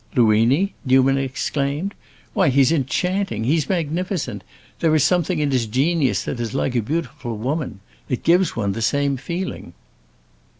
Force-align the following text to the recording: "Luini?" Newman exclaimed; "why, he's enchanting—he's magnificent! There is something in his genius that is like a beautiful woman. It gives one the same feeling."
"Luini?" 0.15 0.73
Newman 0.83 1.19
exclaimed; 1.19 1.93
"why, 2.33 2.49
he's 2.49 2.71
enchanting—he's 2.71 3.69
magnificent! 3.69 4.43
There 4.79 4.95
is 4.95 5.03
something 5.03 5.37
in 5.37 5.51
his 5.51 5.67
genius 5.67 6.23
that 6.23 6.39
is 6.39 6.55
like 6.55 6.75
a 6.75 6.81
beautiful 6.81 7.37
woman. 7.37 7.81
It 8.09 8.23
gives 8.23 8.55
one 8.55 8.71
the 8.71 8.81
same 8.81 9.15
feeling." 9.15 9.73